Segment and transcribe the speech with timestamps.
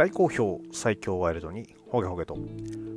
[0.00, 2.34] 大好評最強ワイルドにホゲホゲと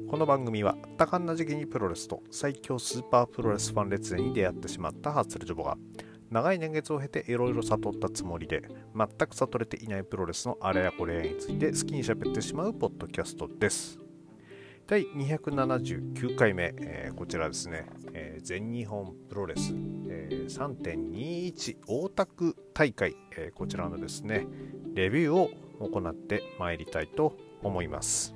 [0.09, 5.75] この番組は多感な時期にプロレスと最強スーパープロレスファン列伝に出会ってしまったハッツルジョボが
[6.31, 8.61] 長い年月を経ていろいろ悟ったつもりで
[8.95, 13.99] 全く悟れていないプロレスのあれやこれやについて好きに喋ってしまうポッドキャストです。
[14.87, 19.73] 第279回目、えー、こちらですね、えー、全日本プロレス、
[20.09, 24.47] えー、3.21大田区大会、えこちらのですね
[24.93, 25.49] レビューを
[25.79, 28.35] 行ってまいりたいと思います。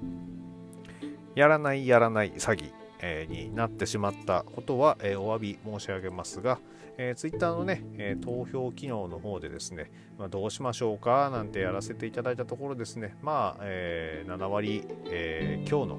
[1.35, 6.59] やらないやらない詐欺、えになってしまったことは、えお詫び申し上げますが、
[6.97, 15.97] えー、ツイッターのね、え、投票機能の方でですね、ま、どうしましょうかなんてやらせていただいたところですね、まあ、え、7割、え、今日の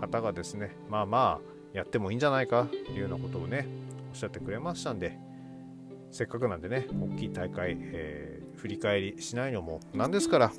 [0.00, 3.68] 方がですね、まあまあ、やってもいいんじゃないかというようなことをね、
[4.10, 5.16] おっしゃってくれましたんで、
[6.10, 10.52] せっかくなんでね、大きい大会、え、振り返りしないのもなんですから、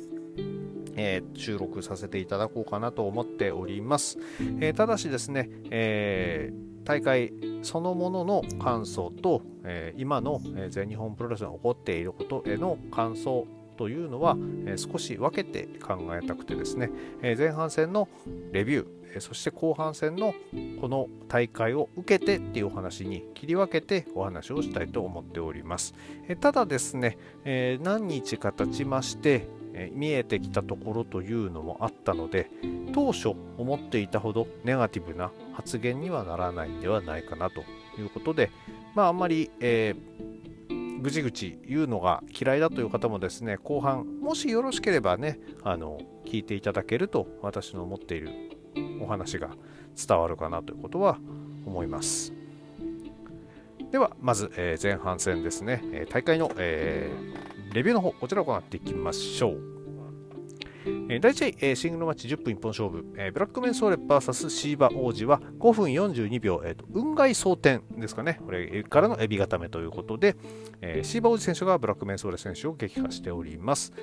[0.95, 4.17] えー、収録させていただこうかなと思っております。
[4.59, 18.09] えー、ただしですね、えー、大会そのものの感想と、え今の全日本プロレスが起こっていることへの感想というのは、え少し分けて考えたくてですね、え前半戦の
[18.51, 20.33] レビュー、えそして後半戦の
[20.81, 25.95] この大会を受けてっていうお話に切り分けてお話をしたいと思っております。
[26.27, 32.49] えただですね、え何日か経ちまして、え見えてきたところというのもあったので
[32.93, 37.61] 当初思っていたほどネガティブな発言にはならないんではないかなと
[37.99, 38.51] いうことで
[38.95, 48.29] まああんまり、えー、ぐちぐち言うのが嫌いだという方もですね後半もしよろしければねあの聞いていただけると私の思っている
[49.01, 49.49] お話が
[49.95, 51.17] 伝わるかなということは
[51.66, 52.33] 思います。
[53.91, 56.07] ではまず、え、前半戦ですね。
[56.09, 59.73] 大会の、えーレビューの方、こちらを行っていきましょう。
[60.85, 70.35] えー、第1試合、シングルマッチ10分一本勝負、えー、ブラックメンソーレ VS シーバ王子は5分42秒、えーと、運外争点ですかね、これからのエビ固めということで、
[70.81, 73.94] えー、シーバ王子選手がブラックメンソーレ選手を撃破しております。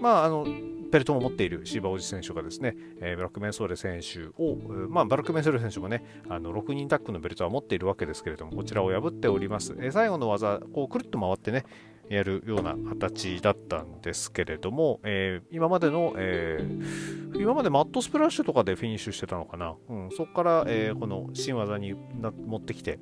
[0.00, 0.46] まあ、あの
[0.92, 4.56] ペルトも持っているシーバ王子選手がですね、えー、ブラックメンソーレ選手を、
[4.88, 9.74] まあ、ブラックメンソーレ選手もね、あの6人タックのベルトは持っているわけですけれども、こちらを破っております。
[9.78, 11.64] えー、最後の技、こうくるっと回ってね、
[12.10, 22.98] やるような形だったんですけれども、えー、今までの、えー、今までマットスプラッシュとかでフィニッシュしてたのかな、うん、そこから、えー、この新技に持ってきて、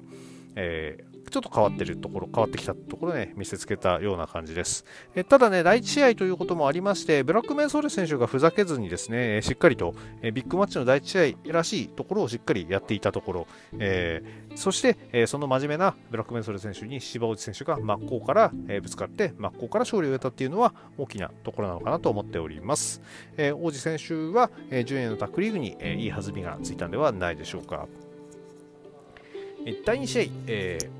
[0.56, 0.98] え
[1.30, 4.84] ちょっと変わってるところ、変わってきたところね、見せつけたような感じです。
[5.14, 13.46] えただね、第1試合ということもありまして、ブラックメンソーレ選手がふざけずにですね、しっかりと、えビッグマッチの第1試合らしいところをしっかりやっていたところ、
[13.78, 23.02] えー、そして、えその真面目なブラックメンソーレ選手に芝内選手が真っ向から、えぶつかって、真っ向から勝利を得たっていうのは大きなところなのかなと思っております。
[23.36, 27.86] えー、王子選手は、えー、順位のタックリーグに、えいい弾みがついたんではないでしょうか。
[29.84, 30.97] 第2試合、えー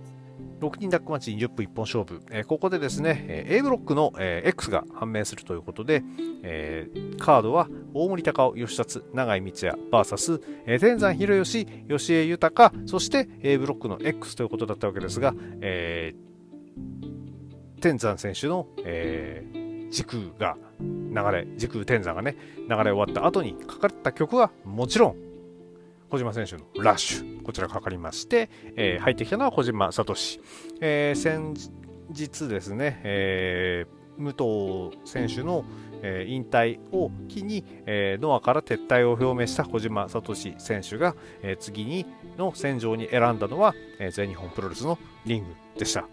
[0.60, 6.02] 6人ダックマッチ20分1本勝負、えー、ここでですね、えー、A ブロックの、えー、X が判明するということで、
[6.42, 22.36] えー、カードは大森隆夫、吉達、永井光也 VS、えー、天山博義、吉江豊、そして A ブロックの X ということだったわけですが、えー、天山選手の、えー、時空が流れ、時空天山がね、
[22.68, 25.27] 流れ終わった後にかかった曲はもちろん
[26.10, 30.14] 小島選手のラッシュ、こちらかかりまして、えー、入ってきたのは小島聡、
[30.80, 31.54] えー、先
[32.08, 35.64] 日ですね、えー、武藤選手の、
[36.02, 42.06] えー、引退を機に、えー、ノアから撤退を表明した小島聡選手が、えー、次に
[42.38, 46.08] の戦場に選んだのは、えー、全日本プロレスのリングでした。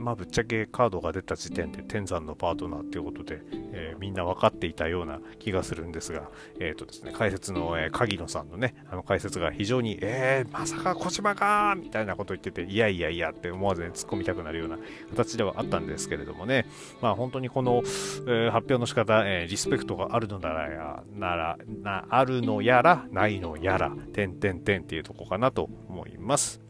[0.00, 14.78] まあ、ぶっちゃけカードが出た時点で天山のパートナーということで、えー、みんな分かっていたような気がするんですが、えーとですね、解説の、えー、鍵野さんのね、あの解説が非常に、えー、まさか小島かみたいなこと言ってて、いやいやいやって思わず、ね、突っ込みたくなるような
[15.10, 16.66] 形ではあったんですけれどもね、
[17.02, 26.62] まあ、本当にこの、えー、発表の仕方、えー、リスペクトがあるのならや、なら、なあるのやら、ないのやら、点点点っていうとこかなと思います。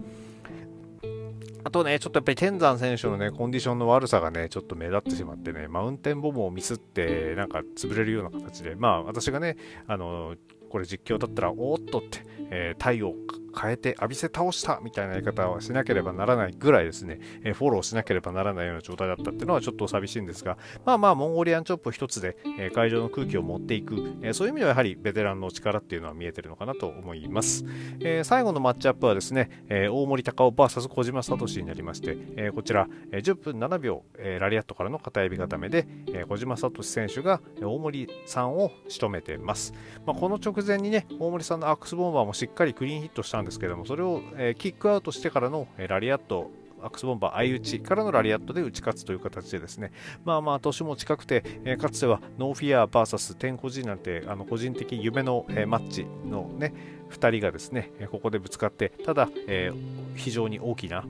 [1.64, 10.34] あとね、ちょっとやっぱり天山選手のね、コンディションの悪さがね、ちょっと目立ってしまってね、マウンテンボムをミスって、なんか潰れるような形で、まあ私がね、あの、
[10.70, 12.20] これ実況だったら、おっとって、
[12.50, 13.14] えー、体を
[13.58, 27.64] 変えて浴びせ倒したみたいな言い方はしなければならないぐらいですね、えフォローしなければならないような状態だったっていうのはちょっと寂しいんですが、まあまあ、モンゴリアンチョップ一つで、え会場の空気を持っていく、えそういう意味ではやはりベテランの力っていうのは見えてるのかなと思います。
[28.00, 39.72] え最後のマッチアップはですね、え大森隆夫 VS 小島聡になりまして、えこちら、え10分7秒、えラリアットからの片指固めで、え小島聡選手が大森さんを仕留めてます。
[40.06, 46.50] まあ、この直前にね、大森さんのアックスボンバーもしっかりクリーンヒットしたんですけども、それを、えキックアウトしてからの、えラリアット
[46.82, 49.92] アックスボンバー相打ちからのラリアットで打ち勝つという形でですね、
[50.24, 56.72] まあまあ年も近くて、えー、かつてはノーフィアー VS 天コジなんてあの個人的夢の、えー、マッチのね
[57.10, 61.04] 2人がですね、ここでぶつかって、ただ、えー、非常に大きな、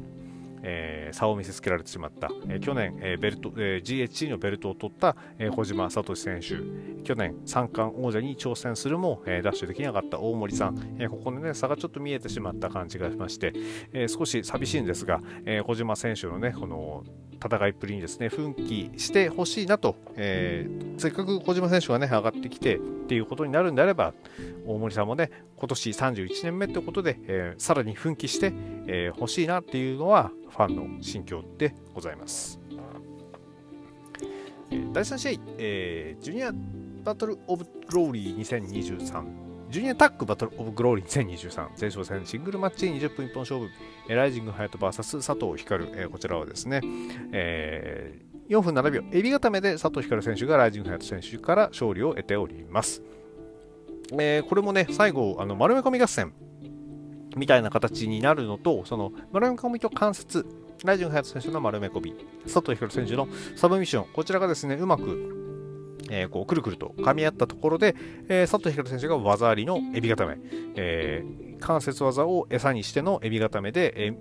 [0.62, 7.00] えー、差を見せつけられてしまった、えー、去年、えーベルトえー、GHC のベルトを取った、えー、小島聡選手。
[7.02, 13.52] 去年三冠王者に挑戦するも、えー、ダッシュできなかった大森さん、えー、ここで、ね、差がちょっと見えてしまった感じがしまして、
[13.92, 17.04] えー、少し寂しいんですが、えー、小島選手のねこの
[17.42, 24.12] 戦いっぷりにですね奮起してほしいなと、えー、せっかく小島選手がね上がってきてっていうことになるんであれば
[24.66, 30.30] 大森さんもね今年31年目ってことで、えー、さらに奮起してほ、えー、しいなっていうのは
[30.60, 32.60] ファンの心境でございます。
[34.92, 36.52] 第3試合、えー、ジュニア
[37.02, 39.24] バトルオブローリー2023
[39.68, 43.68] ジュニアタックバトルオブグローリー2023前哨戦シングルマッチ20分一本勝負。
[44.08, 46.82] ライジングハヤト VS 佐藤光、えー、こちらはですね、
[47.32, 49.02] えー、4分7秒。
[49.12, 53.02] エビ固めで佐藤光選手がライジングハヤト選手から勝利を得ております、
[54.12, 56.32] えー、これもね最後あの丸め込み合戦。
[57.36, 60.46] みたいな形になるのと、その丸め込みと関節、
[60.84, 67.94] ライジング隼人選手の丸め込み、佐藤光選手のサブミッション、こちらがですね、うまく、えー、こうくるくると噛み合ったところで、
[68.28, 70.38] えー、佐藤光選手が技ありのエビ固め、
[70.74, 74.16] えー、関節技を餌にしてのエビ固めで、えー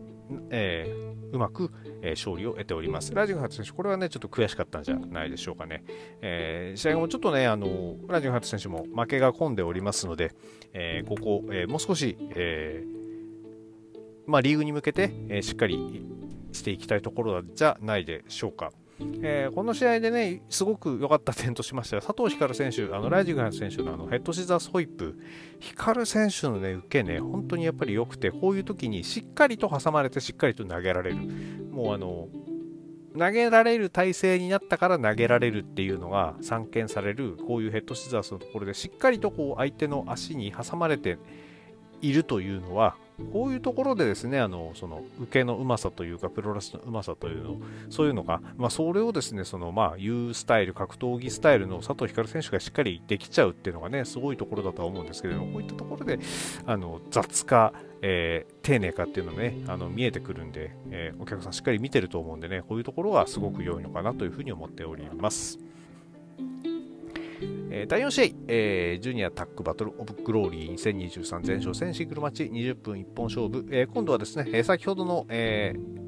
[0.51, 1.71] えー、うまく、
[2.01, 3.13] えー、勝利を得ております。
[3.15, 5.83] ライジングハート選手、これはね、ちょっと悔しかったんじゃないでしょうかね。
[6.21, 10.33] えー、試合後もちょっとね、あのライジングハート選手も負けが込んでおりますので、
[10.73, 12.98] えー、ここ、えー、もう少し、えー
[14.29, 16.05] まあ、リーグに向けて、え、しっかり
[16.51, 18.71] していきたいところじゃないでしょうか。
[19.21, 25.17] えー、この試合でね、すごく良かった点としましては、佐藤光選手、あのライジング選手のあのヘッドシザースホイップ、
[25.59, 31.15] 光選手のね、受けね、本当にやっぱり良くて、こういう時にしっかりと挟まれて、しっかりと投げられる。
[31.71, 32.27] もうあの、
[33.17, 41.17] 投げられる体勢になったから投げられるっていうのが散見される、こういうヘッドシザースのところで、しっかりとこう相手の足に挟まれて
[42.01, 42.95] いるというのは、
[43.31, 47.57] こういうところでですね、あのその受けのうまさというか、プロレスのうまさというの、
[47.89, 56.19] そういうのが、まあ、それをですね、そのまあ、U スタイル、格闘技スタイルの佐藤光選手がしっかりできちゃうっていうのがね、すごいところだとは思うんですけれども、こういったところで、
[56.65, 65.59] あの雑か、えー、丁寧かっていうのね、あの見えてくるんで、えー、お客さんしっかり見てると思うんでね、こういうところはすごく良いのかなというふうに思っております。
[67.71, 75.99] えー、第4試合、えー、ジュニアタックバトルオブグローリー2023前哨戦シングルマッチ20分一本勝負、えー、今度はですね、えー、先ほどの、えー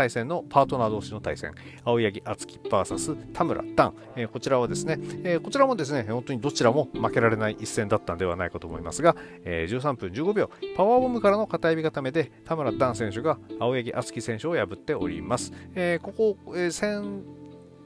[0.00, 1.52] 対戦のパートナー同士の対戦、
[1.84, 15.52] 青柳敦樹 VS 田村段、えー、こちらはですね、えー、こちらもですね、本当にどちらも負けられない一戦だったんではないかと思いますが、えー、13分15秒、パワーボムからの片指固めで田村段選手が青柳敦樹選手を破っております。
[15.74, 16.70] えー、ここ、えー、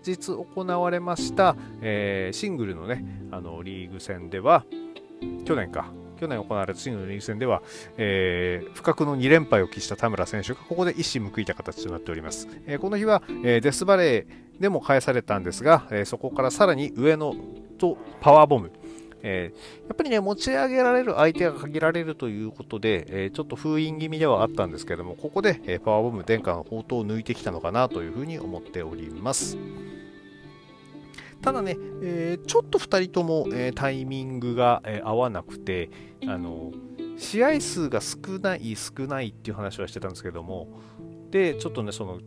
[0.06, 4.65] 日行われました、えー、シングルのね、あのリーグ戦では、
[5.45, 5.87] 去年か、
[6.19, 7.62] 去年行われたシングルのリーグ戦では、
[7.97, 12.49] えー、不覚の2連敗を喫した田村選手がここで一矢報いた形となっております。
[12.67, 17.34] えー、この日は、えー、デスバレーでも返されたんですが、えそこからさらに上の
[17.79, 18.70] とパワーボム、
[19.26, 29.56] えー、やっぱりね、持ち上げられる相手が限られるということで、えー、ちょっと封印気味ではあったんですけども、ここで、えー、パワーボム殿下の宝刀を抜いてきたのかなというふうに思っております。
[31.43, 35.90] ただね、え、ちょっと2人とも、え、タイミングが、え、合わなくて、
[36.26, 36.72] あの
[37.16, 40.69] 試合数が少ない少ないっていう話はしてたんですけども
[41.31, 42.20] でちょっとねその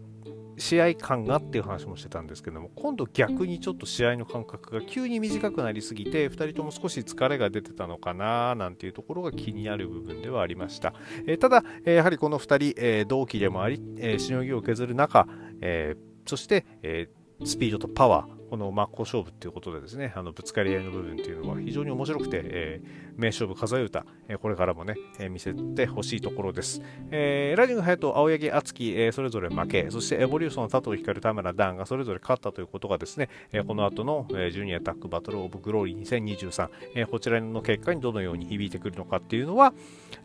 [0.58, 10.94] 試合感がっていう話もしてたんですけども今度逆にちょっと試合の間隔が急に短くなりすぎて2人とも少し疲れが出てたのかななんていうところが気になる部分ではありました、
[11.28, 15.28] えー、ただ、え、やはりこの2人、え、同期でもあり、えしのぎを削る中、
[15.62, 15.96] え
[16.26, 17.10] そして、え
[17.46, 26.82] スピードとパワーこの真っ向勝負ということでですね、あのぶつかり合いの部分というのは非常に面白くて、えー、名勝負数え歌、えー、これからもね、えー、見せてほしいところです。
[27.12, 39.74] えー、ライジング隼人、青柳敦樹、えー、それぞれ負け、そしてエボリューション、佐藤光、田村ダンがそれぞれ勝ったということがですね、えー、この後の、えー、ジュニアタックバトルオブグローリー2023、えー、こちらの結果にどのように響いてくるのかっていうのは、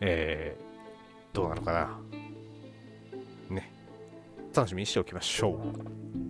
[0.00, 0.72] えー
[1.32, 1.98] どうなのかな。
[3.48, 3.72] ね。
[4.54, 6.21] 楽しみにしておきましょう。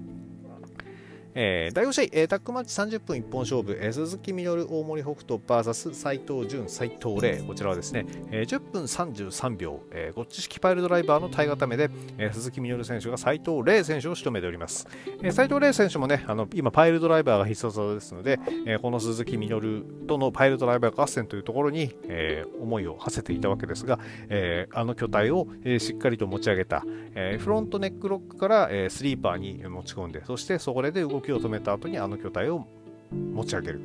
[1.34, 14.86] えー、第5試合、えー、タックマッチ30分一本勝負、えー、鈴木みのる、大森北斗 VS 斉藤潤、斉藤麗、こちらはですね、えー、10分33秒、えー、ゴッチ式パイルドライバーの体固めで、えー、鈴木みのる選手が斉藤麗選手を仕留めております。
[15.22, 23.98] えー、斉藤麗選手もね、あの今、パイルドライバーが必殺技ですので、えー、この鈴木みのるとのパイルドライバー合戦というところに、えー、思いを馳せていたわけですが、
[24.28, 26.84] えー、あの巨体を、えー、しっかりと持ち上げた、
[27.14, 32.66] えー、フロントネックロックから、えー、スリーパーに持ち込んで、そしてそこで動くきを止めた後にあの巨体を
[33.12, 33.80] 持ち上げる、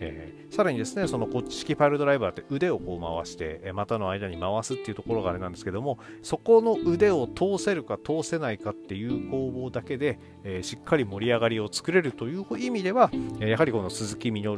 [0.00, 14.56] えー、さらにですねそのこっち式パイルドライバーって腕をこう回して、股の間に回すっていうところがあれなんですけどもそこの腕を通せるか通せないかっていう攻防だけで、えー、しっかり盛り上がりを作れるという意味では、やはりこの鈴木みの、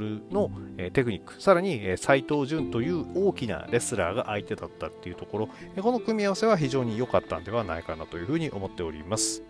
[0.93, 5.49] テクニックさらに、え斉藤潤という大きなレスラーが相手だったっていうところ、
[5.81, 9.43] この組み合わせは非常に良かったんではないかなというふうに思っております。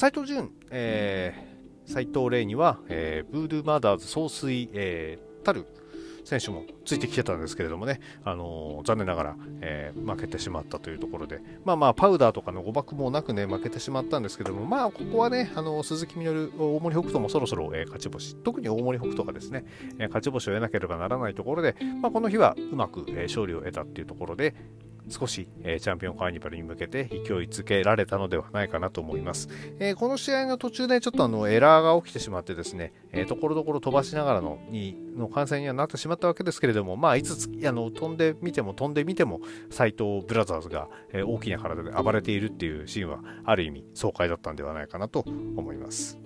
[0.00, 5.66] 斉藤潤、えー、斉藤麗には、えー、ブードゥーマーダーズ総帥、えー、たる
[6.24, 19.66] 選手もついてきてたんですけれどもね、あのー、残念ながら、えー、負けてしまったというところで、まあまあ、パウダーとかの誤爆もなくね、負けてしまったんですけども、まあ、ここはね、あのー、鈴木みのる、大森北斗もそろそろ、えー、勝ち星、特に大森北斗がですね、
[19.98, 24.54] えー、勝ち星を得なければならないところで、まあ、この日はうまく、えー、勝利を得たっていうところで、
[25.08, 29.48] 少し、えー、チャンピオンカーニバルに向けて勢いづけられたのではないかなと思います。
[29.78, 39.40] えー、この試合の途中でちょっとあのエラーが起きてしまってですね、えー、ところどころ飛ばしながらのにの観戦にはなってしまったわけですけれども、まあ、いつあの飛んでみても飛んでみても
[39.70, 46.18] 斎藤ブラザーズが、え大きな体で暴れているっていうシーンはある意味爽快だったんではないかなと思います。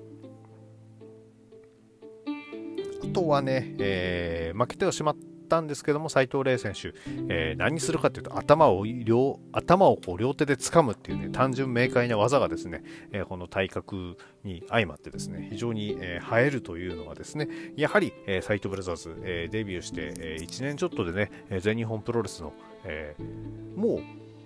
[3.02, 6.94] あとはね、え負けてはしまったったんですけども、斉藤麗選手、
[7.28, 12.82] えー、何するかというと、頭を両頭をこう両手で掴むっていうね、単純明快な技がですね、
[13.12, 21.30] えー、この体格に相まってですね、非常に、えー、映えるというのはですね、やはり、えー、斉藤ブラザーズ、えー、デビューして、えー、1年ちょっとでね、
[21.60, 22.52] 全日本プロレスの、
[22.84, 24.00] えー、も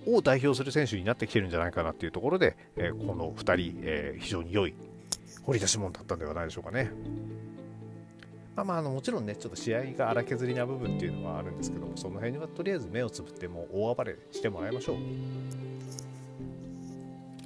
[0.07, 4.75] うを代表する選手になってきてるんじゃないかなっていうところで、えー、この2人、えー、非常に良い
[5.43, 6.91] 掘り出し物だったんではないでしょうかね。
[8.59, 14.97] まあまあ、あのもちろんね、ちょっと試合が荒削りな部分っていうのはあるんですけど、その辺にはとりあえず目をつぶっても大暴れしてもらいましょう。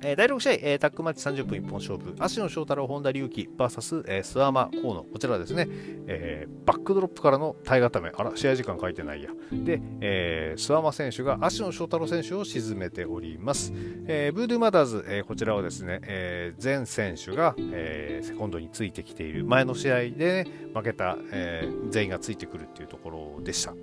[0.04, 5.68] えー、第6試合、えー、タックマッチ30分一本勝負、芦野翔太郎、本田隆起 VS、えー、諏訪間河野、こちらですね、
[6.06, 9.30] えー、バックドロップからの体固め、あら、試合時間書いてないや。
[9.52, 13.73] で、えー、諏訪間選手が芦野翔太郎選手を沈めております。
[14.06, 23.75] えー、ブードゥマダーズ、えー、こちらはですね、えー、全選手が、えー、セコンドについてきている、前の試合で、ね、負けた、えー、全員がついてくるっていうところでした。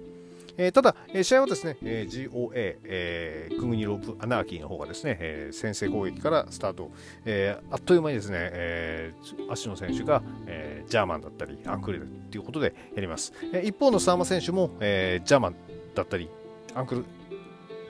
[0.59, 2.51] えー、ただ、えー、試合はですね、えー、GOA、
[2.83, 6.91] えー、クングニロープアナーキーの方がですね、えー、先制攻撃からスタート、
[7.23, 13.31] えー、あっという間にですね、えー、足の選手が、えー、ジャーマンだったり、アンクルということでやります。
[13.53, 15.55] えー、一方のサーマ選手も、えー、ジャーマン
[15.95, 16.29] だったり、
[16.75, 17.05] アンクル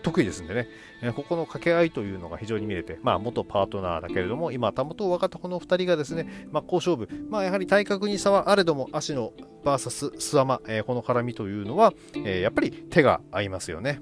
[0.02, 0.68] 得意ですんでね、
[1.02, 11.94] えここの掛け合いというのが非常に見れて、まあ、元パートナーだけれども、今、たもと分かったこの2人がですね、真っ向勝負、まあ、やはり体格に差はあれども、足の VS スワマ、え、この絡みというのは、
[12.26, 14.02] え、やっぱり手が合いますよね。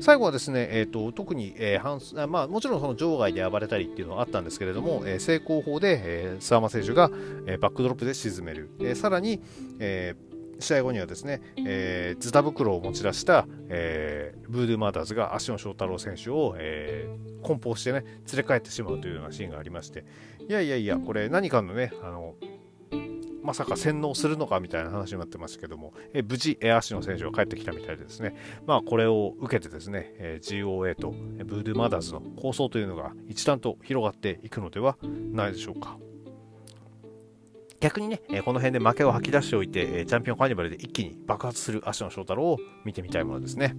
[0.00, 7.10] 最後はですね、えーと、特に、えーまあ、もちろんその場外で暴れたりっていうのはあったんですけれども、えー、成功法で、えー、スワマ選手が、
[7.46, 9.40] えー、バックドロップで沈める、えー、さらに、
[9.78, 20.04] えー試合後にはですね、えー、ズタ袋を持ち出した、えー、ブードゥーマーダーズが足野翔太郎選手を、えー、梱包してね、連れ帰ってしまうというようなシーンがありまして、
[20.48, 22.34] いやいやいや、これ何かのね、あの、
[23.44, 28.34] まさか洗脳するのかみたいな話になってましたけども、え無事、え足野選手が帰ってきたみたいでですね、
[28.66, 34.96] まあ、これを受けてですね、え GOA とブードゥーマーダーズの構想というのが一段と広がっていくのでは
[35.30, 35.98] ないでしょうか。
[37.84, 43.76] 逆にね、えこの辺で負けを吐き出しておいて、えチャンピオンカーニバルで一気に爆発する足野翔太郎を見てみたいものですね。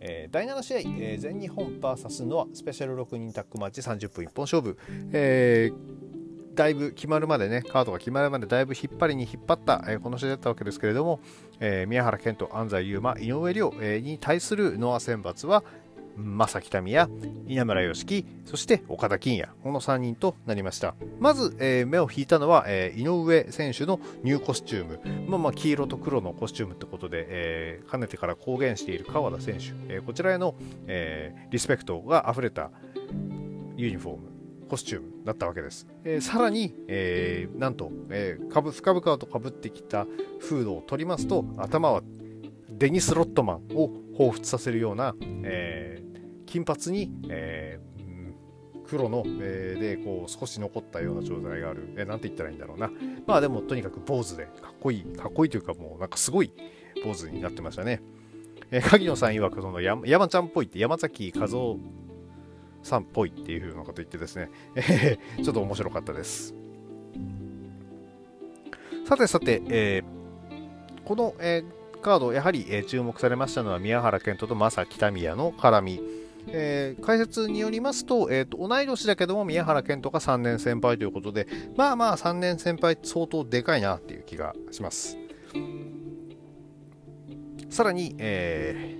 [0.00, 4.76] えー、第7試合、えー、全日本 VS ノアスペシャル6人タッグマッチ30分一本勝負、
[5.12, 11.20] えー、だいぶ決まるまでね、カードが決まるまでだいぶ引っ張りに引っ張った、えー、この試合だったわけですけれども、
[11.58, 15.64] えー、宮原健人、安西優真、井上亮、えー、に対するノア選抜は、
[16.16, 17.10] 正木民也、
[17.46, 20.94] 稲村良樹、そして岡田金也、この3人となりました。
[21.20, 25.00] まず、えー、目を引いたのは、えー、井上選手のニューコスチューム。
[25.28, 30.54] まあ、まあ、黄色と黒のコスチュームってことで、えー、かねてから公言している川田選手、えこちらへの、
[30.86, 32.70] えリスペクトが溢れた
[33.76, 34.36] ユニフォーム。
[34.68, 35.86] コスチュームだったわけです。
[36.04, 40.06] えー、さらに、えー、なんと、えー、かぶ深々とかぶってきた
[40.40, 42.02] フードを取りますと頭は
[42.78, 52.90] デニス・ロットマンを彷彿させるような、えー、金髪に、えー、黒の、えー、でこう少し残ったような状態がある、えー、なんて言ったらいいんだろうな。
[53.26, 56.52] まあでもとにかく坊主でかっこいいかっこいいというかもうなんかすごい
[57.04, 58.02] 坊主になってましたね、
[58.70, 61.78] えー、萩野さん曰くその山山ちゃんっぽいって山崎和夫
[62.82, 66.54] さんっぽいっていうふうなこと言ってですね、えー、ちょっと面白かったです。
[69.06, 76.00] さてさて、えー、この、えー、カード、やはり、え、注目されましたのは宮原健人と正北宮の絡み。
[76.48, 85.18] えー、解説によりますと,、えーと、同い年だけども宮原健人が3年先輩ということでまあまあ3年先輩相当でかいなっていう気がします
[87.68, 88.96] さらに、え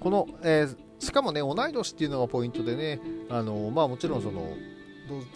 [0.00, 4.52] ー、この、えー、しかもね同い年っていうのがポイントでねあのまあもちろんその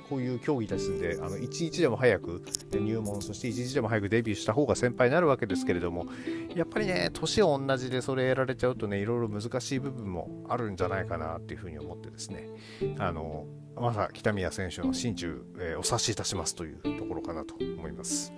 [0.09, 6.07] こういう競技ですんであの一日でも早く入門そして一日でも早くデビューした方が先輩になるわけですけれども
[6.55, 12.49] やっぱりね年同じでそれやられちゃうとねいろいろ難しい部分もあるんじゃないかなっていうふうに思ってですね
[12.99, 18.33] あのまさ北宮選手の心中、えー、お察しいたしますというところかなと思います。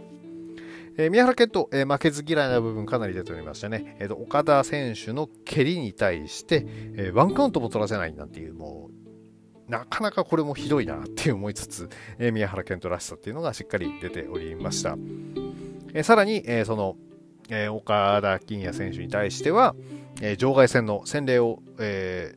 [0.99, 3.97] えー、宮原健人、えー、負けず嫌いな部分かなり出ておりましたね。
[4.01, 6.65] えーと、岡田選手の蹴りに対して、
[6.97, 9.06] えー、ワンカウントも取らせないなんていう、もう
[9.69, 14.97] なかなかこれもひどいなって思いつつ、えー、宮原健人らしさっていうのがしっかり出ておりました。
[15.93, 16.97] えー、さらに、えー、その、
[17.49, 19.77] え岡田金也選手に対しては、
[20.21, 22.35] え場外戦の洗礼を、え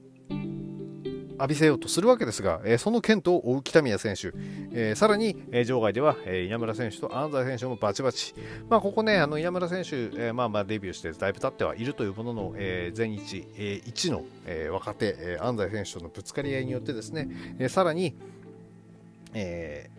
[1.40, 4.28] 浴びせようとするわけですが、えー、その剣と追う北宮選手、
[4.74, 8.36] えー、さらに、えー、場外では、え稲村選手と安西選手もバチバチ、
[8.70, 17.30] まあ、ここね、あの稲村選手、えまあ、まあデビューしてだいぶ経ってはいるというものの、え全日、え1の、え若手、え安西選手とのぶつかり合いによってですね、
[17.60, 18.16] えさらに、
[19.34, 19.90] え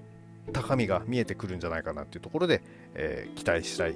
[0.53, 2.63] 高みが見えてくるんじゃないかなというところで、
[2.95, 3.95] え期待したい。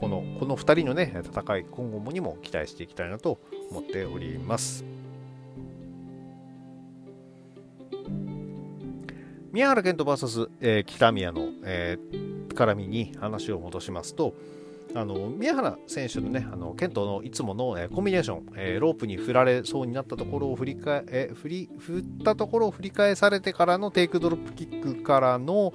[0.00, 3.38] このこの2人の、ね、戦い今後もにも期待していきたいなと
[3.70, 4.84] 思っております。
[9.52, 14.34] 宮原健人 VS、えー、北宮の、えー、絡みに話を戻しますと、
[14.94, 25.72] あの宮原選手のね、あの健人のいつもの、えー、コンビネーション、えー、ロープに振られそうになったところを振り返、えー、振り振ったところを振り返されてからのテイクドロップキックからの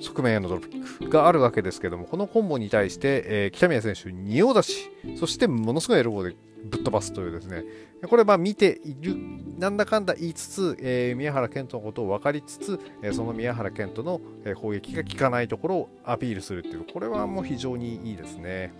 [0.00, 7.64] 側面へのドロップキックがあるわけですけども、このコンボに対して、えー、北宮選手、仁王出し、そしてものすごいエルボーでぶっ飛ばすというですね、
[8.06, 9.16] これまあ見ている、
[9.58, 14.20] なんだかんだ言いつつ、えー、宮原健人のことを分かりつつ、えー、その宮原健人の
[14.56, 18.72] 攻撃が効かないところをアピールするっていう、これはもう非常にいいですね。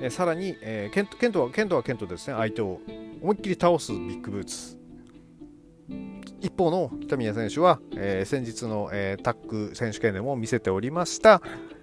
[0.00, 2.80] えー、さらに、えー、ケントケントはケントはケントですね、相手を
[3.22, 4.78] 思いっきり倒すビッグブーツ。
[6.40, 11.40] 一方の北宮選手は、えー、先日の、えー、タック選手権でも見せておりました、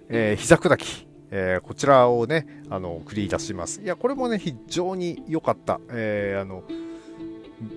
[0.08, 1.11] えー、膝砕き。
[1.34, 3.80] えー、こちらをね、あの、繰り出します。
[3.80, 5.80] いや、これもね、非常に良かった。
[5.90, 6.62] えー、あの、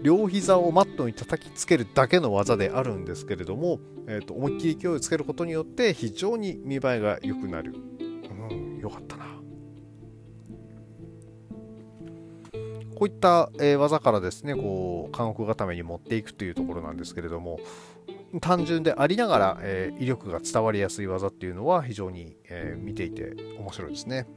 [0.03, 7.73] 両膝をマットに叩きつけるだけの技であるんですけれども、えーと、思いっきり勢いをつけることによって非常に見栄えが良くなる。
[8.01, 9.25] うん、良かったな。
[12.95, 17.59] こういった、え、技からですね、こう、韓国固めに持っていくというところなんですけれども、
[18.41, 24.27] 単純でありながら、えー、威力が伝わりやすい技っていうのは非常に、えー、見ていて面白いですね。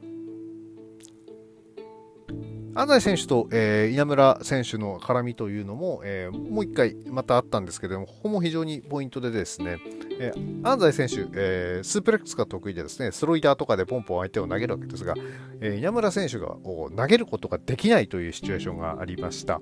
[2.75, 9.79] 安西選手と、えー、稲村選手の絡みというのも、えー、もう一回またあったんですけども、ここも非常にポイントでですね、
[10.19, 15.15] えー、安西選手、えスープレックスが得意でですね、スロイダーとかでポンポン相手を投げるわけですが、
[15.61, 19.61] え稲村選手が投げることができないというシチュエーションがありました。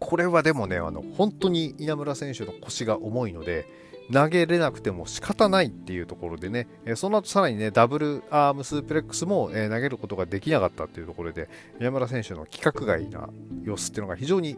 [0.00, 3.66] これはでもね、あの本当に稲村選手の腰が重いので、
[4.12, 13.28] 投げれなくても仕方ないっていうところでね、えその後さらにね、ダブルアームスープレックスも、え投げることができなかったっていうところで、稲村選手の規格外な
[13.64, 14.56] 様子っていうのが非常に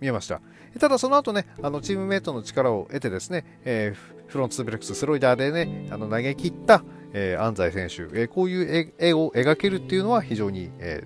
[0.00, 0.40] 見えました。
[0.78, 11.04] ただその後ね、あのチームメイトの力を得てですね、えー、フロントスープレックス、スロイダーでね、あの投げ切った、えー、安西選手、えー、こういう絵を描けるっていうのは非常に、え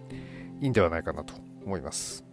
[0.61, 2.25] いいんではないかなと思います。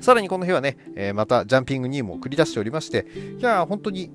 [0.00, 3.06] さらにこの日はね、えー、またジャンピング2も繰り出しておりまして、
[3.38, 4.10] いや本当に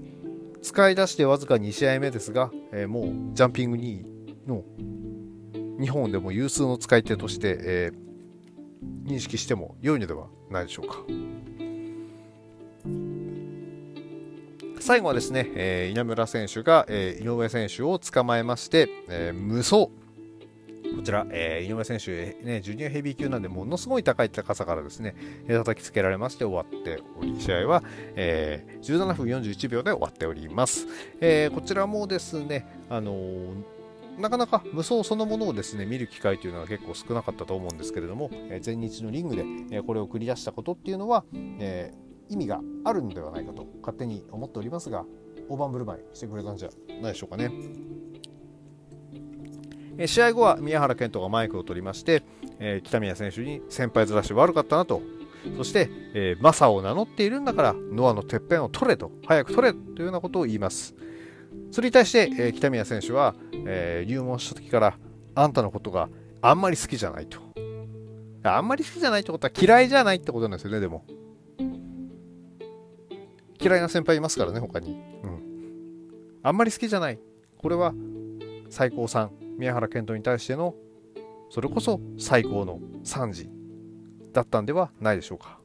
[0.61, 4.05] 使い出してわずか2試合目ですが、えー、もうジャンピング2
[4.47, 4.63] の
[5.79, 10.97] 日本でも有数の使い手として、えー、認識しても良いのではないでしょうか。
[14.79, 19.87] 最後はですね、えー、稲村選手が、えー、井上選手を捕まえまして、えー、無双
[20.95, 25.15] こちら、えー、井上選手、ね、ジュニアヘビー級なんで、ものすごい高い高さからですね、
[25.47, 27.83] 叩きつけられまして終わっており、試合は、
[28.15, 30.87] えー、17分41秒で終わっております。
[31.21, 33.53] えー、こちらもですね、あの、
[34.19, 41.25] なかなか無双そのものをですね見る機会というのは結構少なかったと思うんですけれども、え、前日のリングで、え、これを繰り出したことっていうのは、
[41.59, 41.91] え、
[42.29, 45.05] 意味があるのではないかと勝手に思っておりますが
[45.47, 46.69] 大盤振る舞いしてくれたんじゃ
[47.01, 47.51] ないでしょうかね。
[50.05, 52.23] 試合後は宮原健人がマイクを取りまして、
[52.59, 55.01] え北宮選手に先輩ずらし悪かったなと。
[55.57, 59.11] そして、えー、マサを名乗っているんだからノアのてっぺんを取れと。
[59.25, 60.95] 早く取れというようなことを言います。
[61.71, 64.97] それに対して、えー、北宮選手は、えー、入門した時から
[65.35, 66.09] あんたのことが
[66.41, 67.39] あんまり好きじゃないと。
[68.43, 71.05] あんまり好きじゃないってことは嫌いじゃないってことなんですよねでも。
[73.59, 74.91] 嫌いな先輩いますからね他に。
[75.23, 76.39] うん。
[76.43, 77.19] あんまり好きじゃない。
[77.57, 77.93] これは
[78.69, 79.44] 最高さん。
[79.57, 80.75] 宮原健人に対しての
[81.49, 83.49] それこそ最高の賛辞
[84.33, 85.59] だったんではないでしょうか。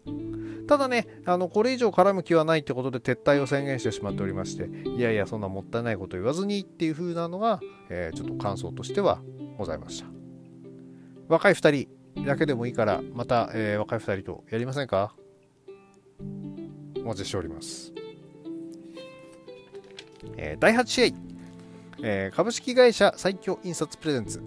[0.68, 9.20] ただね、あのこれ以上絡む気はないってことで撤退を宣言してしまっておりまして、いやいや、そんなもったいないこと言わずにっていう風なのが、えー、ちょっと感想としては
[9.58, 10.06] ございました。
[11.26, 15.16] 若い2人だけでもいいから、また、えー、若い2人とやりませんか？
[16.98, 17.92] お待ちしております。
[20.36, 21.14] えー、第8試合、
[22.02, 24.42] えー、株式会社最強印刷プレゼンツ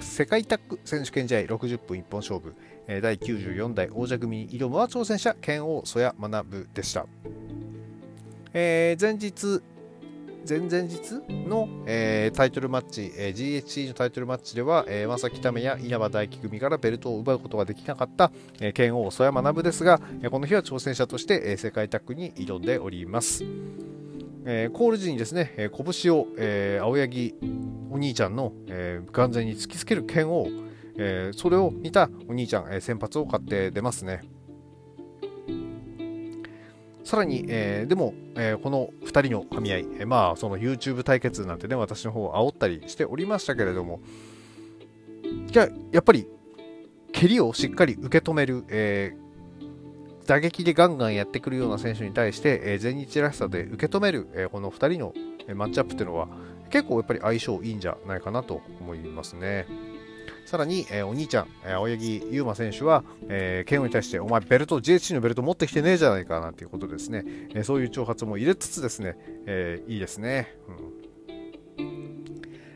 [0.00, 2.54] 世界タッグ選手権試合60分一本勝負
[2.86, 7.06] 第94代王者組に挑むは挑戦者剣王曽谷学でした、
[8.52, 9.62] えー、前日
[10.48, 23.44] 前々日の、えー、タイトルマッチ、えー、GHC のタイトルマッチでは、えー、正木為や稲葉大輝組からベルトを奪うことができなかった、えー、剣王曽谷学ですが、えー、この日は挑戦者として、えー、世界タッグに挑んでおります。
[24.44, 27.34] えー、コール時にですね、えー、拳を、えー、青柳
[27.90, 30.46] お兄ちゃんの、えー、眼前に突きつける剣王
[30.96, 34.22] えー、それを見たお兄ちゃん、えー、先発を買って出ますね。
[37.04, 44.00] さらに、えー、でも、えー、この2人の噛み合い、えー、まあその YouTube 対決なんてね私の方を煽ったりしておりましたけれども
[45.52, 46.26] ややっぱり
[47.12, 49.21] 蹴りをしっかり受け止める、えー、
[50.26, 55.14] 打撃でガンガンやってくるような選手に対して、えー、全日らしさで受け止める、えー、この2人の
[55.54, 56.28] マッチアップっていうのは
[56.70, 59.66] 結構やっぱり相性いいんじゃないかなと思いますね。
[60.46, 70.54] さらに、えー、お兄ちゃん、えー、青柳優馬選手は、えー、剣王に対して、お前、ベルト、GHC のベルト持ってきてねえじゃないかなということですね、えー、そういう挑発も入れつつですね、えー、いいですね。
[70.68, 71.02] うん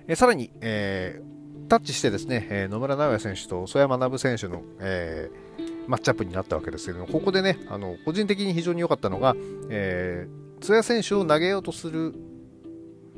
[0.09, 5.46] えー、さらに、えー、タッチしてですね、えー、野村直哉選手と曽山学選手の、えー、
[5.87, 9.35] マッチアップになったわけですけども、ここでね、あの個人的に非常に良かったのが、
[9.71, 12.15] えー、津谷選手を投げようとする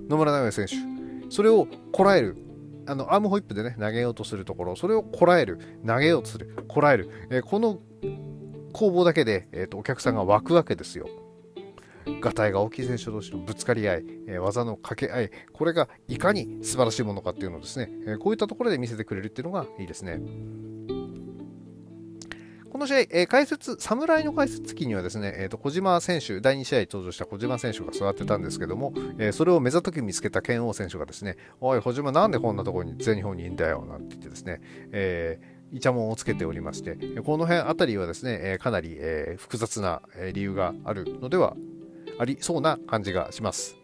[0.08, 2.36] 野村直哉選手、それをこらえる。
[2.86, 4.76] あのアームホイップでね投げようとするところ。
[4.76, 5.58] それをこらえる。
[5.86, 6.56] 投げようとする。
[6.68, 7.80] こらえる、えー、この
[8.72, 11.06] 攻防だけで、えーと、お客さんが湧くわけですよ。
[12.20, 20.20] がたいが大きい選手同士のぶつかり合い、えー、技の掛け合い、これがいかに素晴らしいものかっていうのをですね、えー、こういったところで見せてくれるっていうのがいいですね。
[22.78, 34.60] この試合、えー、解説、侍の解説機にはですね、えーと、小島選手、第2試合登場した小島選手が座ってたんですけども、えー、それを目ざとき見つけた剣王選手がですね、おい、小島なんでこんなところに全日本にいんだよ、なんて言ってですね、
[34.92, 40.00] えー、イチャモンをつけておりまして、この辺あたりはですね、え、かなり、えー、複雑な
[40.32, 41.56] 理由があるのでは
[42.20, 43.76] ありそうな感じがします。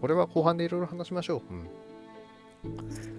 [0.00, 1.54] これは後半でいろいろ話しましょう。
[2.68, 3.15] うん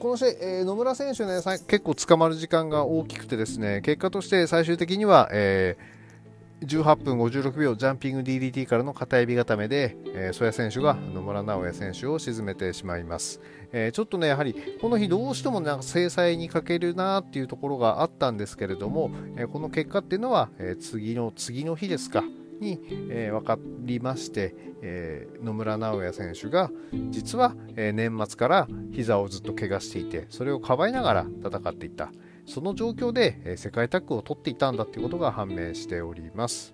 [0.00, 13.42] この試合、えー、野村選手ね、結構捕まる時間が大きくてですね、結果として最終的には、えー、18分56秒ジャンピング DDT からの片指固めで、えー、曽谷選手が野村直哉選手を沈めてしまいます。
[13.72, 22.24] えー、ちょっとね、やはりこの日どうしてもなんか制裁に欠けるなっていうところがあったんですけれども、えー、この結果っていうのは、えー、次の次の日ですか、
[22.60, 26.70] に、えー、分かりまして、えー、野村直哉選手が
[27.10, 32.10] 実は、えー、年末から膝をずっと怪我していてそれをかばいながら戦っていた。
[32.46, 36.72] その状況で、えー、世界タッグを取っていたんだということが判明しております。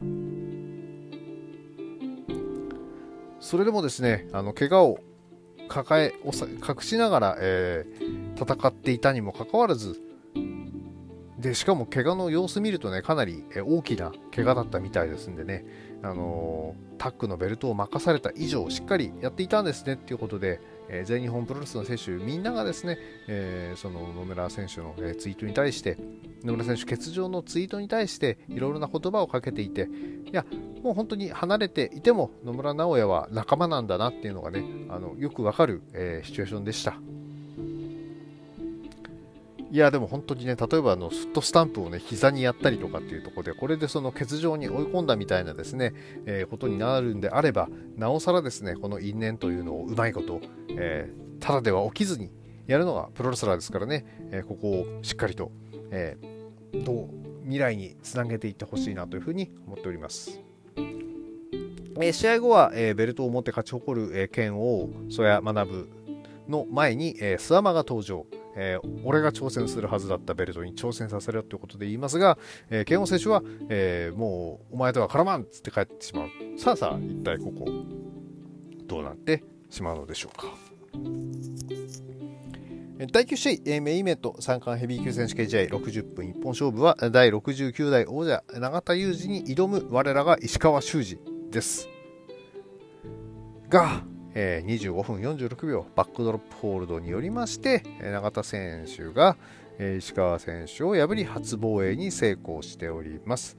[3.40, 4.98] それでもですねあの怪我を
[5.68, 10.00] 抱え隠しながら、えー、戦っていたにもかかわらず
[11.38, 15.66] でしかも怪我の様子見るとねかなり大きな怪我だったみたいですんでね、
[16.02, 25.98] あのー、タックのベルトを任された以上しっかりやっていたんですねっていうことで、えー、全日本プロレスの選手みんながですね、えー、その野村選手の、えツイートに対して
[26.42, 30.46] 野村選手欠場のツイートに対していろいろな言葉をかけていていや
[30.82, 36.98] もう本当に離れていても野村直哉は仲間なんだなっていうのがねあのよくわかる、えシチュエーションでした。
[39.76, 45.92] いやでも本当にね例えばあのフットスタンプをね膝にやったりとかっていうところでこれでその欠場に追い込んだみたいなですね、
[46.24, 52.30] えー、ことになるんであればなおさらですねこの因縁というのをうまいこと、えー、ただでは起きずに
[52.66, 55.52] やるのがプロレスラーですからね、えー、ここをしっかりと、
[55.90, 56.16] え
[56.72, 57.08] どう
[57.42, 60.40] 未来につなげていってほしいなというふうに思っております。
[62.00, 65.88] え試合後は、えベルトを持って勝ち誇る、え剣王曽谷学
[66.48, 68.26] の前に、え諏訪間が登場。
[68.56, 72.38] えー、俺が挑戦するはずだったベルトに挑戦させろということで言いますが、
[72.70, 76.28] えー、剣王選手は、えー、もうお前とは絡まんっつって帰ってしまう。
[76.58, 77.66] さあさあ、一体ここ、
[78.86, 80.46] どうなってしまうのでしょうか。
[83.12, 91.18] 第9試合、メインイベント三冠ヘビー級選手権試合60分一本勝負は第69代王者永田裕二に挑む我らが石川修司
[91.50, 91.90] です。
[93.68, 94.02] が、
[94.38, 99.34] えー、25分46秒バックドロップホールドによりまして永田選手が、
[99.78, 103.56] えー、石川選手を破り初防衛に成功しております。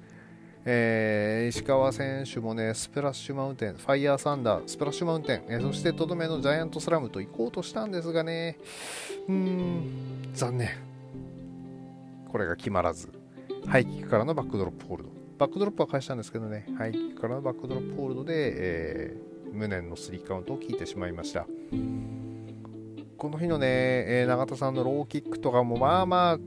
[0.70, 8.58] えー、石川選手もね、スプラッシュマウンテン、ファイヤーサンダー、スプラッシュマウンテン、えー、そしてとどめのジャイアントスラムと行こうとしたんですがね、
[9.30, 10.70] うん、残念。
[12.30, 13.10] これが決まらず、
[13.66, 15.10] ハイキックからのバックドロップホールド。
[15.40, 19.16] バックドロップは返したんですけどね、ハイキックからのバックドロップホールドで、え、
[19.52, 21.46] 無念のスリーカウントを聞いてしまいました。
[23.18, 23.68] この日のね、
[24.08, 26.40] え、永田さんのローキックとかもまあまあ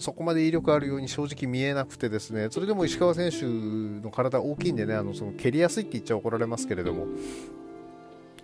[0.00, 7.06] そこまで威力あるように正直見えなくてですねそれでも石川選手の体大きいんでねあのその蹴りやすいって言っちゃ怒られますけれども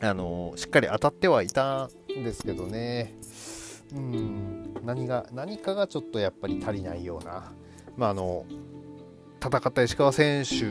[0.00, 1.88] あのしっかり当たってはいた
[2.18, 3.14] んですけどね。
[3.94, 7.52] うん何が何かがちょっとやっぱり足りないような
[7.96, 8.44] まああの
[9.40, 10.66] 戦った石川選手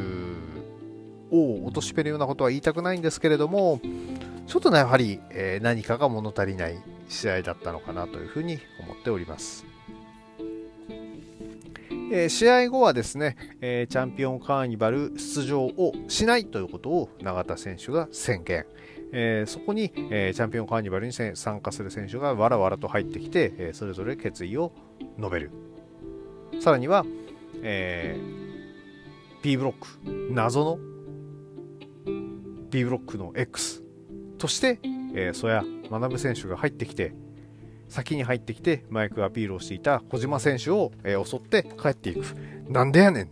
[1.35, 3.79] を落としめるようなことは言いたくないんですけれども、
[4.47, 9.65] ちょっとね、やはり、えー、何かが物足りない試合だったのかなというふうに思っております。
[12.11, 18.65] えー、試合後はですね、えー、チャンピオンカーニバル出場をしないということを永田選手が宣言。
[19.11, 24.73] えー、そこに、えチャンピオンカーニバルに参加する選手がわらわらと入ってきて、えそれぞれ決意を
[25.17, 25.51] 述べる。
[26.59, 27.05] さらには、
[27.63, 28.19] え
[29.41, 30.79] P ブロック、謎の
[32.69, 33.83] B ブロックの X
[34.37, 34.79] として、
[35.13, 37.13] えー、曽谷学選手が入ってきて
[37.87, 42.23] 先に入ってきてマイクアピールをしていた小島選手を、えー、襲って帰っていく
[42.67, 43.29] なんでやねん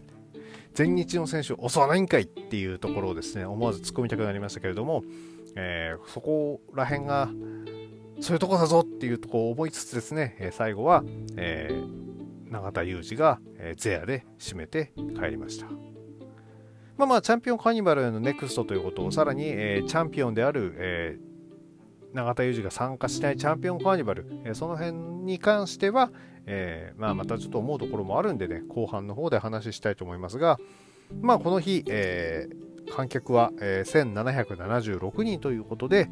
[0.73, 5.03] 全日の選手を襲わないんかいっていうところをですね思わず突っ込みたくなりましたけれども、
[5.55, 7.29] えー、そこら辺が
[8.21, 11.03] そういうとこだぞっていうとこを思いつつですね、え最後は、
[11.35, 11.69] え
[12.49, 15.92] 永田裕二が、えゼアで締めて帰りました。
[16.97, 24.93] まあまあ、チャンピオンカーニバルのネクストということを、さらに、えー、チャンピオンである、えー、永田裕二が参加しないチャンピオンカーニバル、えー、その辺
[25.25, 26.11] に関しては、
[26.45, 30.59] えー、まあ、またちょっと思うところもあるんでね、後半の方で話したいと思いますが、
[31.21, 36.09] まあ、この日、えー、観客は、えー、1776人ということで、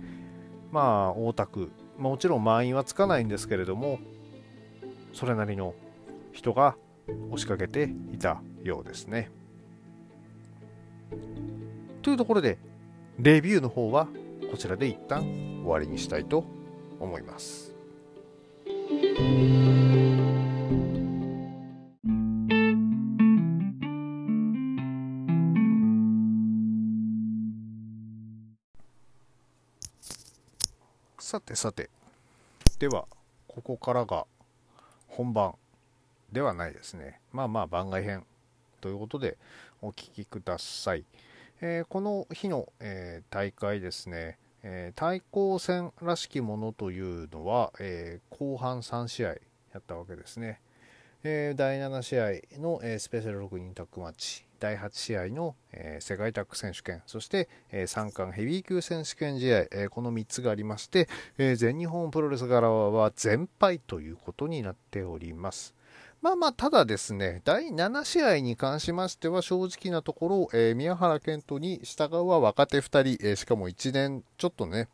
[0.71, 3.99] まあ、大田区、まあ、もちろん満員はつかないんですけれども、
[5.13, 5.75] それなりの
[6.31, 6.75] 人が
[7.29, 9.29] 押しかけていたようですね。
[12.01, 12.57] というところで、
[13.19, 14.07] レビューの方は
[14.49, 15.21] こちらで一旦
[15.63, 16.43] 終わりにしたいと
[16.99, 17.75] 思います。
[31.19, 31.89] さてさて、
[32.77, 33.05] では、
[33.47, 34.25] ここからが
[35.07, 35.55] 本番
[36.31, 37.21] ではないですね。
[37.31, 38.25] まあまあ番外編
[38.81, 39.37] ということで
[39.81, 41.05] お聞きください。
[41.61, 49.37] えー、この日の、えー、大会ですね、えー、対抗戦らしきものというのは、え後半3試合や
[49.79, 50.61] ったわけですね。
[51.23, 65.73] え第7試合の、えスペシャル6人タッグマッチ、第8試合の、え世界タッグ選手権、そして、え3冠ヘビー級選手権試合、えこの3つがありまして、え全日本プロレス側は全敗ということになっております。
[66.21, 74.87] まあまあ、ただですね、第7試合に関しましては正直なところ、えー、宮原健人に従うは若手2人、えー、しかも1年ちょっとね、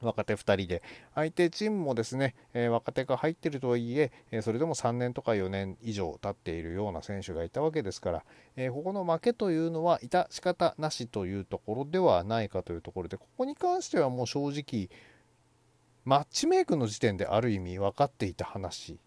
[0.00, 0.82] 若手2人で、
[1.14, 8.24] 相手チームもですね、えー、若手が入ってるとはいええそれでも3年とか4年以上経っているような選手がいたわけですから、
[8.56, 14.88] えここの負けというのは、致し方なしというところではないかというところで、ここに関してはもう正直、
[16.04, 18.98] マッチメイクの時点である意味分かっていた話。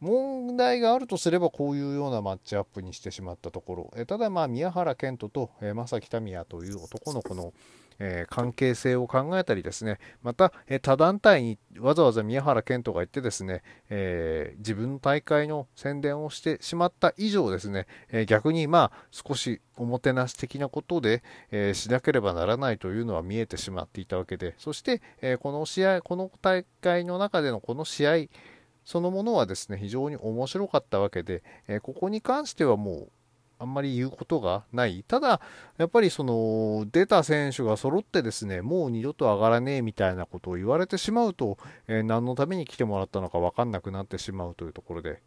[0.00, 7.54] 問題があるとすればこういうようなマッチアップにしてしまったところ、えただまあ宮原健人と、え正木民也という男の子の、
[7.98, 28.12] えー、関係性を考えたりですね、また、えー、他団体にわざわざ宮原健人が行ってですね、えー、自分の大会の宣伝をしてしまった以上ですね、え逆にまあ少しおもてなし的なことで、えしなければならないというのは見えてしまっていたわけで、そして、えこの試合、この大会の中でのこの試合
[28.86, 33.08] そのものはですね、非常に面白かったわけで、えここに関してはもう
[33.58, 35.04] あんまり言うことがない。
[35.06, 35.40] ただ、
[35.78, 45.20] やっぱりその、出た選手が揃ってですね、もう二度と上がらねえみたいなことを言われてしまうと、えー、何のために来てもらったのか分かんなくなってしまうというところで。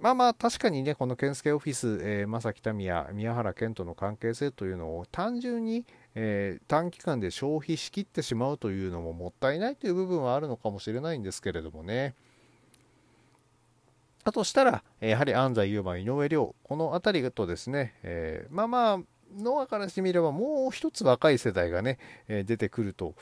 [0.00, 12.14] まあまあ、確かにね、この健介オフィス、えー、正木民也、宮原健との関係性というのを単純に、えー、短期間で消費しきってしまうというのももったいないという部分はあるのかもしれないんですけれどもね。
[14.24, 18.98] だとしたら、やはり安西優真、井上涼、この辺りとですね、えー、まあまあ、
[19.38, 23.14] ノアからしてみればもう一つ若い世代がね、えー、出てくると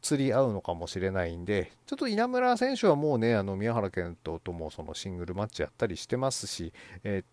[0.00, 7.24] 釣り合うのかもしれないんで、ちょっと稲村選手はもうね、あの宮原健人ともそのシングルマッチやったりしてますし、え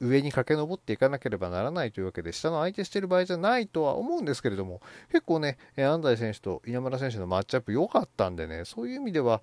[0.00, 4.80] ー、上に駆け上っていかなければならないというわけで、下の相手してる場合じゃないとは思うんですけれども、
[5.10, 9.42] 結構ね、安西選手と稲村選手のマッチアップ良かったんでね、そういう意味では、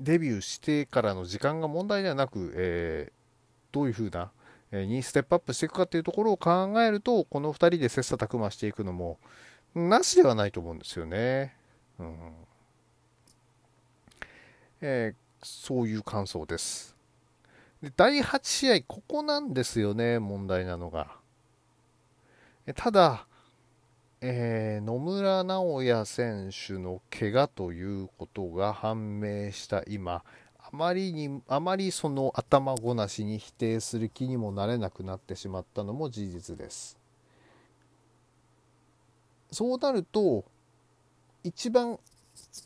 [0.00, 3.12] デビューしてからの時間が問題ではなく、えー、
[3.72, 4.30] どういうふうな、
[4.70, 9.18] えー、にステップアップしていくかというところを考えると、この2人で切磋琢磨していくのも、
[9.74, 11.54] なしではないと思うんですよね。
[11.98, 12.32] うん
[14.80, 16.96] えー、そういう感想です。
[17.82, 21.16] で第8試合、ここなんですよね、問題なのが。
[22.74, 23.26] ただ、
[24.20, 30.24] えー、野村直哉選手の怪我ということが判明した今、
[30.58, 36.98] あまりに、あまりその頭ごなしに否定する気にもなれなくなってしまったのも事実です。
[39.52, 40.44] そうなると、
[41.44, 41.98] 一番、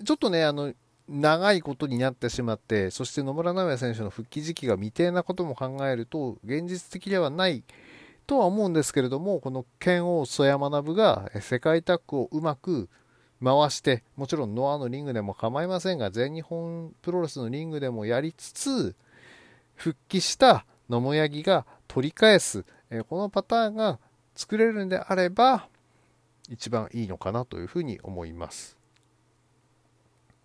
[0.05, 0.73] ちょっとね、あの、
[1.07, 7.63] 長いことになってしまって、そして野村直哉選手の復帰時期が未定なことも考えると、現実的ではない
[8.27, 12.89] とは思うんですけれども、この剣王曽山学が世界タッグをうまく
[13.43, 18.95] 回して、もちろんノアのリングでも構いませんが、全日本プロレスのリングでもやりつつ、
[19.75, 22.65] 復帰した野茂八木が取り返す、
[23.09, 23.99] このパターンが
[24.35, 25.69] 作れるんであれば、
[26.49, 28.77] 一番いいのかなというふうに思います。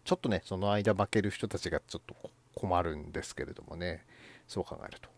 [0.03, 2.15] ちょっとね、その間負ける人たちがちょっと
[2.55, 4.05] 困るんですけれどもね、
[4.47, 5.09] そう考えると。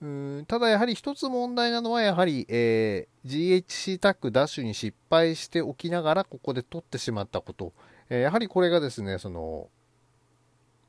[0.00, 7.72] うんただやはり一つ問題なのはやはり、えー、GHC タックダッシュに失敗しておきながらここで取ってしまったこと、
[8.08, 9.68] えー、やはりこれがですねその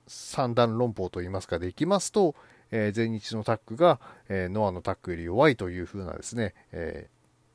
[0.08, 2.36] 三段論法といいますかでいきますと、
[2.72, 7.08] えー、全日のタックが、えノアのタックより弱いというふうなですね、え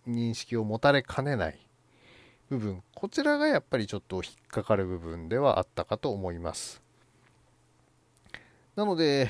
[0.06, 1.58] 認識を持たれかねない
[2.50, 2.82] 部分。
[2.94, 6.82] こちらがやっぱりちょっと引っかかる部分ではあったかと思います。
[8.76, 9.28] なので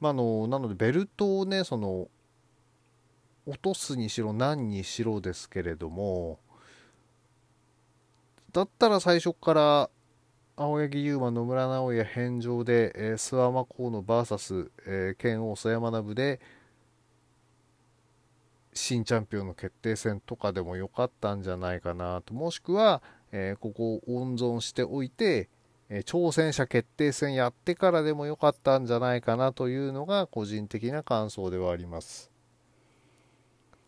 [0.00, 2.08] まあのなのでベルトをねその
[3.46, 6.38] 落とすにしろ何にしろですけれども
[8.52, 9.90] だったら最初から
[10.56, 16.40] 青柳優馬野村直哉返上で、えー、諏訪間河野 VS、えー、剣王曽山学で
[18.74, 22.32] 新チャンピオンの決定戦とかでもよかったんじゃないかなと。
[22.32, 25.48] もしくは、えー、ここを温存しておいて、
[25.90, 32.30] え挑戦者決定戦やってからでもよかったんじゃないかなというのが個人的な感想ではあります。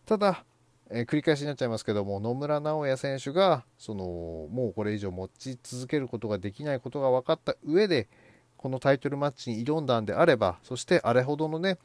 [0.05, 0.43] ただ、
[0.89, 4.03] え、繰り返しになっちゃいますけども野村直哉選手がその
[4.51, 8.09] もうこれ以上持ち続けることができないことが分かった上で
[8.57, 11.77] このタイトルマッチに挑んだんであればそしてあれほどのね、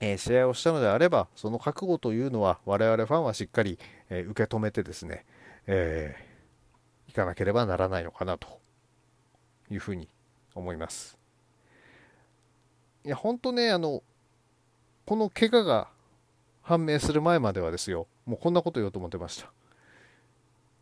[0.00, 3.78] え、試合をしたのであればその覚悟というのは我々ファンはしっかり、
[4.10, 5.24] え、受け止めてですね、
[5.66, 6.14] え
[7.08, 8.59] いかなければならないのかなと
[9.70, 10.08] いうふうに
[10.54, 11.18] 思います。
[13.04, 14.02] いや、本当ね、あの、
[15.06, 15.88] この怪我が
[16.62, 19.50] 判明する前まではですよ、もうこんなこと言おうと思ってました。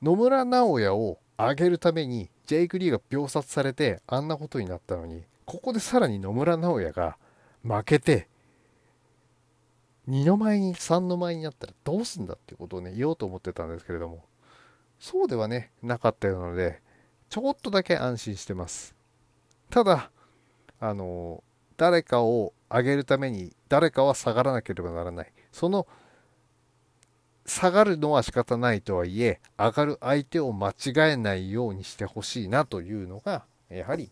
[0.02, 7.16] 野村直哉を上げるためにジェイク・リーが秒殺されてあんなことになったのに、ここでさらに野村直哉が
[7.62, 8.28] 負けて、
[10.08, 14.24] 2の前に3の前になったらどうすんだっていうことをね、言おうと思ってたんですけれども、
[14.98, 16.80] そうではね、なかったようなので、
[17.28, 18.94] ちょこっとだけ安心してます。
[19.70, 20.10] ただ、
[20.80, 21.42] あの、
[21.76, 25.32] 誰かを上げるために誰かは下がらなければならない。
[25.52, 25.86] その
[27.48, 34.10] 下がるのは仕方ないとはいえ、上がる相手を間違えないようにしてほしいなというのが、やはり、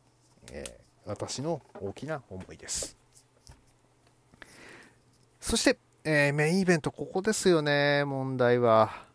[0.50, 2.96] えー、私の大きな思いです。
[5.40, 9.05] そして、えー、メインイベント、ここですよね、問題は。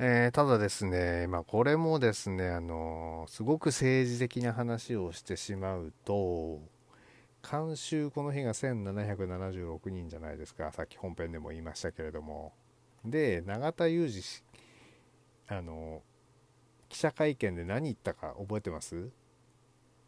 [0.00, 6.60] えー、ただですね、まあ、これもですね、あのすごく政治的な話をしてしまうと、
[7.48, 12.52] 監修この日が1776人じゃないですか、さっき本編でも言いましたけれども。
[13.04, 14.06] で、永田裕
[15.48, 16.02] 二、あの
[16.88, 19.10] 記者会見で何言ったか覚えてます？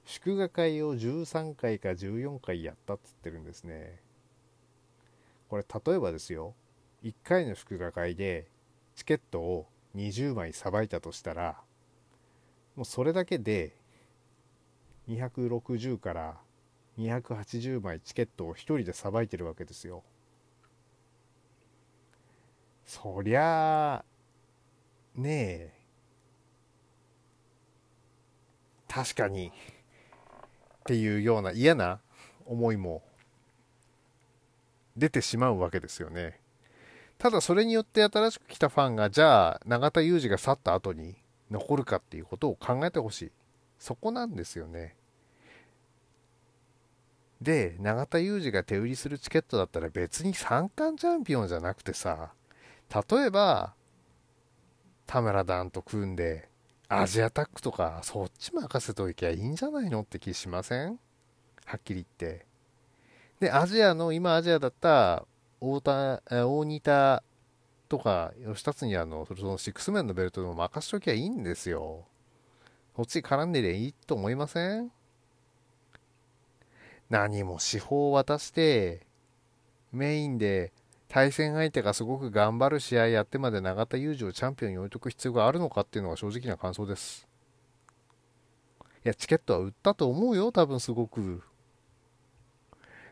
[0.05, 3.99] 祝賀会を13回か14回やったっつってるんですね。
[5.49, 6.55] これ例えばですよ、
[7.03, 8.47] 1回の祝賀会で
[8.95, 9.67] チケットを
[9.97, 11.61] 20枚さばいたとしたら、
[12.77, 13.77] もうそれだけで
[15.09, 16.39] 260から
[16.99, 20.03] 280枚チケットを1人でさばいてるわけですよ。
[22.85, 24.05] そりゃあ、
[25.15, 25.73] ねえ、
[28.89, 29.53] 確かにっ
[30.85, 32.01] ていうような嫌な
[32.47, 33.05] 思いも
[34.97, 36.40] 出てしまうわけですよね。
[37.21, 41.17] ただそれによって新しく来たファンがじゃあ永田裕二が去った後に
[41.51, 43.33] 残るかっていうことを考えてほしい。
[43.79, 44.97] そこなんですよね。
[47.43, 52.33] で、永田裕二が手売りするチケットだったら別に三冠チャンピオンじゃなくてさ、
[53.11, 53.75] 例えば、
[55.07, 56.49] 田村団と組んで、
[56.89, 60.99] アジアタックとか、そっち任せといきゃいいんじゃないのって気しません？
[61.67, 62.47] はっきり言って。
[63.41, 65.27] で、アジアの、今アジアだった
[65.61, 67.23] 大田、大仁田
[67.89, 72.05] とか、吉達にあの、そのシックスメンのベルトでも任しときゃいいんですよ。
[72.97, 74.91] そっち絡んでりゃいいと思いません？
[77.09, 79.07] 何も司法を渡して、
[79.93, 80.73] メインで
[81.09, 87.27] 対戦相手がすごく頑張る試合やってまで永田裕二をチャンピオンに置いとく必要があるのかっていうのが正直な感想です。
[89.05, 91.43] いや、チケットは売ったと思うよ、多分すごく。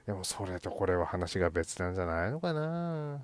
[0.08, 3.20] でもそれとこれは話が別なんじゃないのかな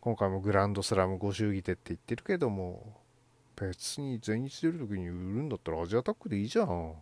[0.00, 2.96] 今回もグランドスラムご祝儀手って言ってるけども、
[3.54, 6.94] 別に全日出るときに売るんだったらアジアタックでいいじゃん。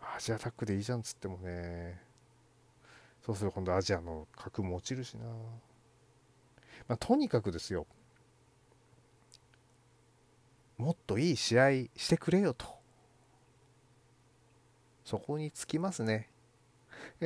[0.00, 2.00] アジアタックでいいじゃんっつってもね。
[3.20, 5.26] そうすると今度アジアの格も落ちるしな。
[6.88, 7.86] まあ、とにかくですよ。
[10.78, 12.79] もっといい試合してくれよと。
[15.10, 16.28] そこにつきますね。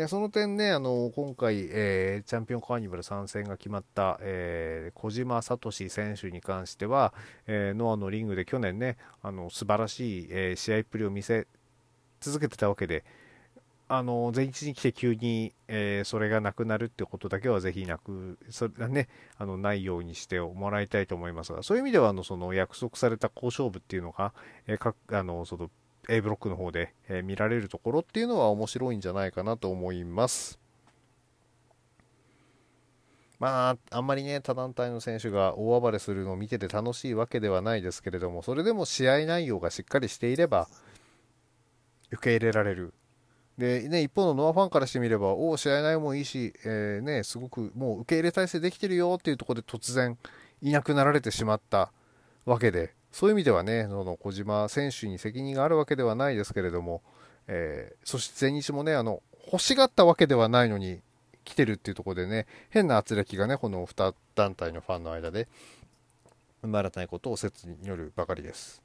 [0.09, 7.13] その点ね、あの今回、えー、チャンピオンカーニバル参戦が決まった、えー、小島聡選手に関しては、
[7.47, 11.47] え、ノアのリングで去年ね、あの素晴らしい、え試合っぷりを見せ
[12.21, 13.05] 続けてたわけで、
[13.87, 24.33] あの前日に来て急に、え、それがなくなるってことだけはぜひなくそれがねあのないようにしてもらいたいと思いますがそういう意味ではあのその約束された交渉部っていうのが、
[24.67, 25.71] え、かあのその
[26.09, 30.59] A ブロックの方で、え、見られるところっていうのは面白いんじゃないかなと思います。
[33.39, 40.69] まあ、あんまりね、他団体の選手が大暴れするのを見てて楽しいわけではないですけれども、それでも試合内容がしっかりしていれば、
[42.11, 42.95] 受け入れられる
[43.59, 50.19] で、ね、一方のノアファンからしてみれば、おお、試合内容もいいし、えー、ね、すごくもう受け入れ体制できてるよっていうところで突然
[50.61, 51.93] いなくなられてしまった
[52.45, 57.01] わけで、そういう意味ではね、その小島選手に責任があるわけではないですけれども、
[57.47, 61.01] えー、そして全日もね、あの、欲しがったわけではないのに
[61.45, 65.47] 来てるっていうところでね、変な圧力がね、この2団体のファンの間で
[66.63, 68.83] 生まれないことを説によるばかりです。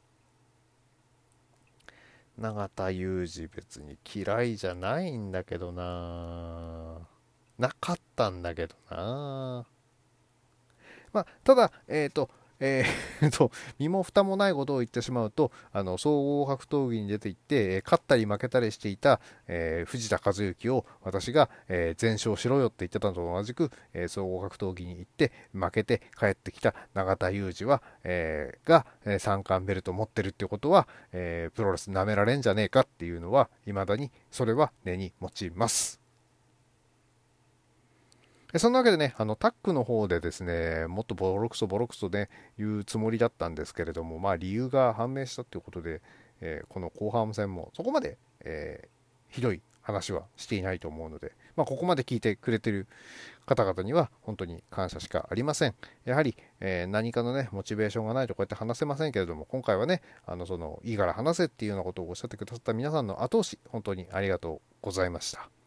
[2.37, 6.99] 永田裕二別に嫌いじゃないんだけどな
[7.57, 9.65] なかったんだけどな
[11.11, 12.29] まあ、ただ、えっ、ー、と、
[12.59, 28.85] えー、と、身も蓋もないことを言ってしまうと、あの、総合格闘技に出ていって、勝ったり負けたりしていた、えー、藤田和幸を私が、えー、全勝しろよって言ってたのと同じく、え総合格闘技に行って負けて帰ってきた永田裕二は、えが、
[29.19, 35.98] 三冠ベルト持ってるってことは、えプロレス舐められんじゃねえかっていうのは、未だにそれは根に持ちます。
[38.57, 46.01] そんなわけでね、あのタックの方でですね、もっとボロクソボロクソね、言うつもりだったんですけれども、まあ理由が判明したということで、
[46.41, 52.87] えー、この後半戦もそこまで、えー、ひどい話はしていないと思うので、まあ、ここまで聞いてくれてる
[53.45, 55.75] 方々には本当に感謝しかありません。
[56.05, 65.58] やはり、えー、何かのね、モチベーションがないとこうやって話せませんけれども、今回はね、あの、その、いいから話せっていうようなことをおっしゃってくださった皆さんの後押し、本当にありがとうございました。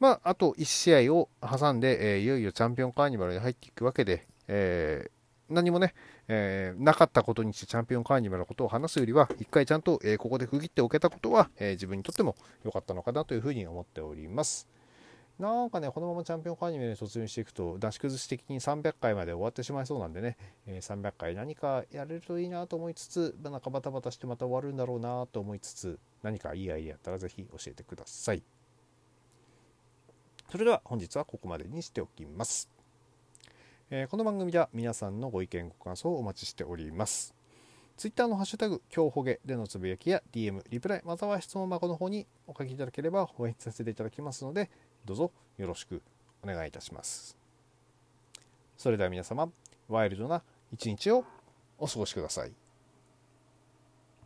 [0.00, 5.94] まあ、あと1試合を挟んで、えー、いよいよチャンピオンカーニバルに入っていくわけで、えー、何もね、
[6.28, 14.68] えー、なかったことにしてチャンピオンカーニバルのことを話すよりは、一回ちゃんと、えここで区切っておけたことは、え自分にとっても良かったのかなというふうに思っております。
[15.38, 20.36] なんかね、このままチャンピオンカーニバルに突入していくと、出し崩し的に300回まで終わってしまいそうなんでね、
[20.66, 28.42] え、300回何かやれるといいなと思いつつ、なんかバタバタしてまた終わるんだろうなと思いつつ、何かいいアイデアあったらぜひ教えてください。
[30.50, 32.70] それでは本日はここまでにしておきます。
[33.90, 37.34] えー、この番組では皆さんのご意見ご感想をお待ちしております。
[37.98, 44.70] Twitter のハッシュタグ、今日ほげでのつぶやきや DM、リプライ、または質問箱の方にお書きいただければ応援させていただきますので、
[45.04, 46.00] どうぞよろしく
[46.42, 47.36] お願いいたします。
[48.78, 49.50] それでは皆様、
[49.86, 50.42] ワイルドな
[50.72, 51.26] 一日を
[51.76, 52.67] お過ごしください。